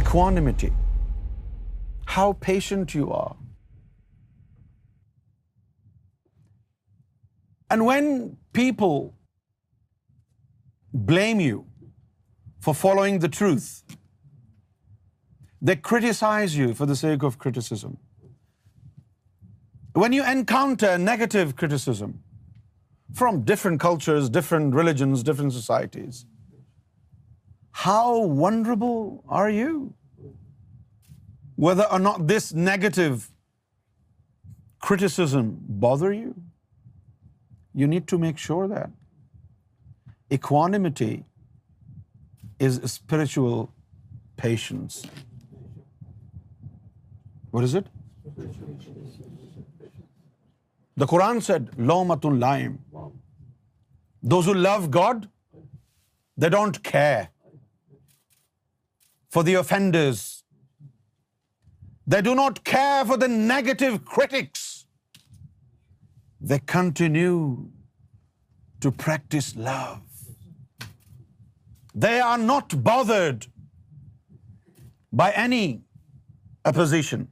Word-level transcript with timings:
equanimity, 0.00 0.72
how 2.14 2.28
patient 2.46 2.94
you 3.00 3.10
are. 3.18 3.34
And 7.74 7.84
when 7.86 8.08
people 8.60 8.98
blame 11.12 11.40
you 11.44 11.64
for 12.66 12.74
following 12.82 13.18
the 13.24 13.30
truth, 13.38 13.70
they 15.70 15.76
criticize 15.92 16.58
you 16.60 16.68
for 16.82 16.86
the 16.92 16.98
sake 17.00 17.26
of 17.30 17.40
criticism. 17.46 17.96
When 20.04 20.14
you 20.18 20.28
encounter 20.36 20.92
negative 21.08 21.56
criticism 21.62 22.14
from 23.22 23.42
different 23.50 23.82
cultures, 23.88 24.32
different 24.40 24.80
religions, 24.82 25.28
different 25.32 25.62
societies, 25.62 26.24
how 27.84 28.14
wonderful 28.40 28.98
are 29.38 29.48
you 29.50 29.70
whether 31.66 31.98
not 32.00 32.18
this 32.30 32.46
negative 32.54 33.02
criticism 34.88 35.46
bother 35.80 36.12
you 36.12 36.30
you 37.80 37.86
need 37.88 38.06
to 38.08 38.18
make 38.18 38.38
sure 38.38 38.64
the quantity 40.30 41.16
is 42.66 42.80
spiritual 42.84 43.50
patience 44.42 44.92
what 47.52 47.62
is 47.62 47.74
it 47.76 47.86
the 51.00 51.06
Quran 51.10 51.36
said 51.46 51.62
مت 52.06 52.20
in 52.26 52.34
line 52.40 52.72
those 54.30 54.44
you 54.48 54.54
love 54.54 54.76
God 54.94 55.18
they 56.42 56.48
don't 56.48 56.76
ک 56.92 56.94
for 59.36 59.44
the 59.50 59.60
offenders. 59.60 60.24
They 62.12 62.20
do 62.26 62.34
not 62.40 62.58
care 62.72 63.00
for 63.08 63.16
the 63.22 63.28
negative 63.32 63.96
critics. 64.10 64.62
They 66.52 66.58
continue 66.74 67.40
to 68.86 68.92
practice 69.04 69.48
love. 69.66 70.24
They 72.06 72.14
are 72.28 72.40
not 72.44 72.76
bothered 72.88 73.46
by 75.22 75.28
any 75.46 75.64
opposition, 76.72 77.28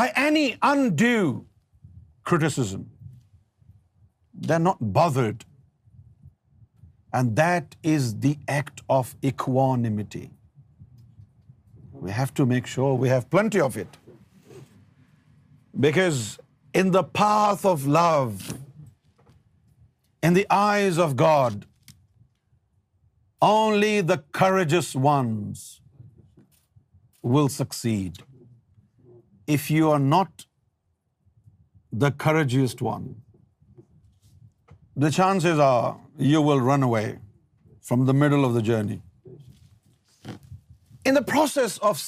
by 0.00 0.06
any 0.26 0.44
undue 0.72 1.28
criticism. 2.48 2.86
They're 4.48 4.66
not 4.70 4.86
bothered 5.00 5.40
and 7.18 7.34
that 7.40 7.74
is 7.94 8.12
the 8.26 8.36
act 8.58 8.82
of 8.98 9.16
equanimity. 9.30 10.30
We 12.04 12.14
have 12.18 12.32
to 12.40 12.46
make 12.52 12.70
sure 12.74 12.94
we 13.02 13.10
have 13.10 13.28
plenty 13.36 13.60
of 13.60 13.76
it. 13.82 13.98
Because 15.88 16.22
in 16.80 16.90
the 16.96 17.02
path 17.18 17.66
of 17.72 17.86
love, 17.98 18.38
in 20.28 20.40
the 20.40 20.46
eyes 20.62 20.98
of 21.04 21.14
God, 21.16 21.66
only 23.44 23.94
the 24.12 24.18
courageous 24.40 24.94
ones 25.08 25.64
will 27.22 27.48
succeed. 27.60 28.22
If 29.58 29.70
you 29.70 29.90
are 29.90 30.04
not 30.06 30.46
the 32.04 32.10
courageous 32.26 32.76
one, 32.82 33.08
the 35.06 35.10
chances 35.20 35.68
are 35.72 35.98
you 36.28 36.42
will 36.48 36.62
run 36.68 36.86
away 36.88 37.06
from 37.88 38.04
the 38.10 38.14
middle 38.22 38.46
of 38.48 38.54
the 38.58 38.62
journey. 38.68 39.00
In 41.10 41.18
the 41.18 41.24
process 41.30 41.76
of 41.90 42.00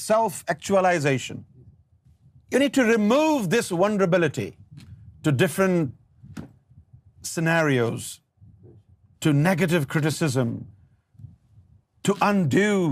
self-actualization, 0.00 1.42
you 2.54 2.58
need 2.62 2.74
to 2.78 2.84
remove 2.88 3.50
this 3.54 3.70
vulnerability 3.80 4.46
to 5.28 5.32
different 5.42 6.42
scenarios, 7.32 8.08
to 9.26 9.32
negative 9.38 9.88
criticism, 9.94 10.52
to 12.10 12.16
undue 12.30 12.82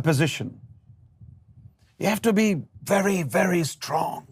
opposition. 0.00 0.52
You 1.98 2.12
have 2.14 2.22
to 2.28 2.32
be 2.38 2.48
very, 2.94 3.22
very 3.38 3.64
strong, 3.72 4.22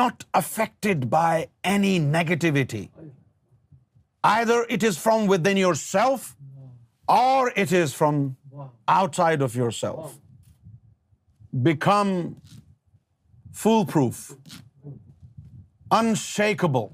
not 0.00 0.26
affected 0.42 1.08
by 1.20 1.30
any 1.76 1.94
negativity. 2.18 2.82
Either 4.32 4.58
it 4.74 4.82
is 4.88 4.98
from 5.04 5.26
within 5.30 5.58
yourself 5.62 6.28
or 7.14 7.38
it 7.62 7.72
is 7.78 7.94
from 7.98 8.22
outside 8.98 9.42
of 9.46 9.56
yourself. 9.60 10.14
Become 11.66 12.12
foolproof, 13.62 14.22
unshakable 15.98 16.88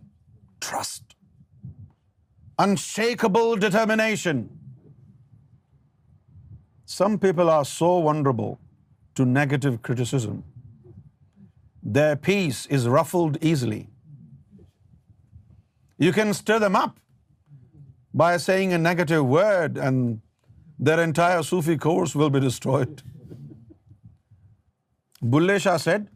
trust, 0.68 1.16
unshakable 2.66 3.56
determination. 3.68 4.44
Some 7.00 7.18
people 7.26 7.56
are 7.56 7.64
so 7.64 7.92
vulnerable 8.10 8.56
to 9.14 9.24
negative 9.40 9.82
criticism. 9.82 10.42
Their 11.80 12.16
peace 12.16 12.66
is 12.78 12.88
ruffled 13.00 13.44
easily. 13.52 13.84
You 15.98 16.10
can 16.12 16.40
stir 16.42 16.64
them 16.68 16.84
up 16.86 16.96
by 18.12 18.36
saying 18.36 18.72
a 18.72 18.78
negative 18.78 19.24
word, 19.24 19.78
and 19.78 20.20
their 20.78 21.00
entire 21.00 21.42
Sufi 21.42 21.76
course 21.76 22.14
will 22.14 22.30
be 22.30 22.40
destroyed. 22.40 23.02
Bulle 25.22 25.58
Shah 25.58 25.76
said, 25.76 26.10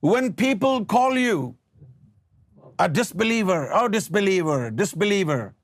when 0.00 0.32
people 0.32 0.84
call 0.84 1.18
you 1.18 1.56
a 2.78 2.88
disbeliever, 2.88 3.72
oh 3.72 3.88
disbeliever, 3.88 4.70
disbeliever, 4.70 5.54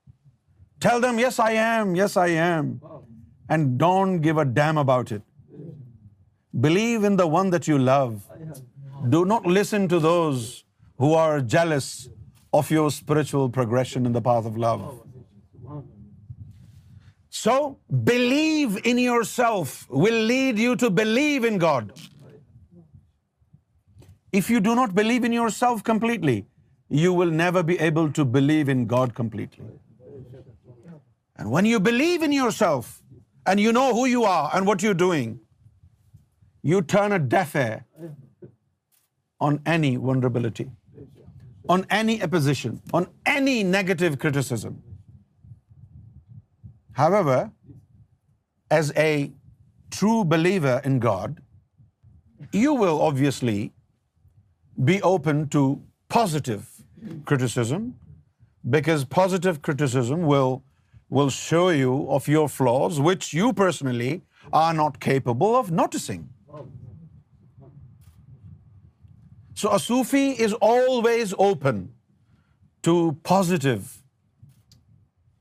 tell 0.80 0.98
them, 1.00 1.18
yes 1.18 1.38
I 1.38 1.52
am, 1.52 1.94
yes 1.94 2.16
I 2.16 2.28
am, 2.28 2.80
and 3.48 3.78
don't 3.78 4.20
give 4.20 4.38
a 4.38 4.44
damn 4.44 4.78
about 4.78 5.12
it. 5.12 5.22
Believe 6.58 7.04
in 7.04 7.16
the 7.16 7.26
one 7.26 7.50
that 7.50 7.68
you 7.68 7.78
love. 7.78 8.26
Do 9.08 9.24
not 9.24 9.46
listen 9.46 9.88
to 9.88 9.98
those 9.98 10.64
who 10.98 11.12
are 11.12 11.40
jealous 11.40 12.08
of 12.52 12.70
your 12.70 12.90
spiritual 12.90 13.48
progression 13.50 14.06
in 14.06 14.12
the 14.12 14.22
path 14.22 14.46
of 14.46 14.56
love. 14.56 15.00
So, 17.42 17.52
believe 18.06 18.74
in 18.88 18.98
yourself 19.02 19.74
will 20.02 20.18
lead 20.32 20.58
you 20.62 20.72
to 20.82 20.88
believe 21.02 21.46
in 21.50 21.56
God. 21.66 21.92
If 24.40 24.50
you 24.52 24.60
do 24.66 24.74
not 24.80 24.94
believe 24.98 25.26
in 25.28 25.34
yourself 25.36 25.82
completely, 25.88 26.36
you 27.04 27.10
will 27.20 27.32
never 27.40 27.62
be 27.70 27.78
able 27.86 28.10
to 28.18 28.26
believe 28.36 28.70
in 28.74 28.84
God 28.92 29.14
completely. 29.20 29.66
And 31.36 31.50
when 31.56 31.70
you 31.70 31.80
believe 31.88 32.26
in 32.28 32.36
yourself, 32.38 32.92
and 33.46 33.64
you 33.66 33.72
know 33.78 33.88
who 33.98 34.06
you 34.10 34.24
are 34.34 34.50
and 34.56 34.72
what 34.72 34.86
you're 34.88 35.02
doing, 35.06 35.34
you 36.70 36.82
turn 36.96 37.18
a 37.18 37.20
deaf 37.34 37.56
ear 37.64 38.52
on 39.48 39.60
any 39.74 39.92
vulnerability, 39.96 40.70
on 41.68 41.86
any 42.00 42.18
opposition, 42.30 42.80
on 43.00 43.12
any 43.38 43.58
negative 43.74 44.18
criticism. 44.26 44.80
However, 46.94 47.52
as 48.70 48.92
a 48.96 49.30
true 49.90 50.24
believer 50.24 50.80
in 50.84 50.98
God, 50.98 51.40
you 52.52 52.74
will 52.82 53.00
obviously 53.02 53.58
be 54.90 55.00
open 55.02 55.48
to 55.56 55.62
positive 56.08 56.68
criticism, 57.30 57.94
because 58.76 59.04
positive 59.04 59.62
criticism 59.62 60.26
will 60.30 61.32
show 61.36 61.68
you 61.84 61.94
of 62.18 62.28
your 62.34 62.44
flaws 62.58 63.00
which 63.08 63.32
you 63.38 63.52
personally 63.64 64.12
are 64.60 64.74
not 64.74 65.00
capable 65.00 65.56
of 65.56 65.70
noticing. 65.70 66.28
So 69.54 69.72
a 69.72 69.80
Sufi 69.88 70.24
is 70.46 70.54
always 70.72 71.34
open 71.48 71.84
to 72.88 72.96
positive 73.34 73.92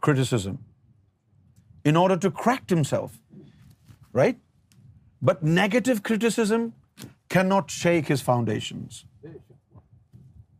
criticism 0.07 0.59
in 1.83 2.01
order 2.03 2.17
to 2.25 2.31
correct 2.43 2.73
himself, 2.77 3.19
right? 4.21 4.39
But 5.29 5.43
negative 5.57 6.01
criticism 6.09 6.65
cannot 7.35 7.71
shake 7.83 8.11
his 8.13 8.23
foundations. 8.29 9.05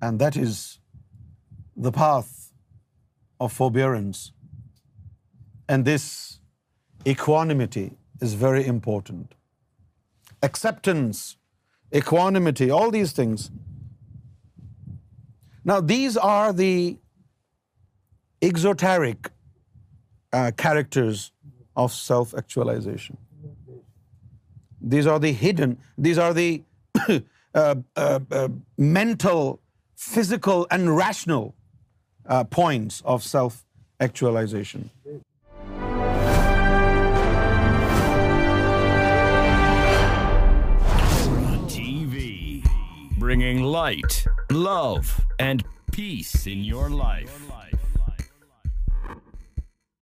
And 0.01 0.19
that 0.25 0.37
is 0.43 0.59
the 1.87 1.91
path 1.97 2.31
of 3.39 3.53
forbearance. 3.57 4.21
And 5.67 5.89
this 5.91 6.05
equanimity 7.15 7.85
is 8.29 8.33
very 8.45 8.63
important. 8.75 9.35
Acceptance, 10.49 11.21
equanimity, 12.01 12.71
all 12.79 12.91
these 12.97 13.13
things. 13.19 13.51
Now, 15.71 15.79
these 15.89 16.17
are 16.33 16.53
the 16.63 16.73
exoteric 18.51 19.29
uh, 20.33 20.49
characters 20.55 21.33
of 21.75 21.91
self-actualization. 21.91 23.17
These 24.79 25.05
are 25.05 25.19
the 25.19 25.33
hidden, 25.33 25.77
these 25.97 26.17
are 26.17 26.33
the 26.33 26.63
uh, 27.53 27.75
uh, 27.97 28.19
mental, 28.77 29.59
physical 29.93 30.67
and 30.71 30.95
rational 30.95 31.53
points 32.49 33.01
of 33.03 33.23
self-actualization. 33.23 34.89
TV, 41.67 42.65
bringing 43.19 43.63
light, 43.63 44.25
love 44.49 45.25
and 45.39 45.65
peace 45.89 46.47
in 46.47 46.63
your 46.63 46.89
life. 46.89 47.67